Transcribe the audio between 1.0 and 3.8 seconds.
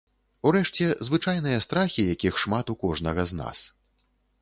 звычайныя страхі, якіх шмат у кожнага з нас.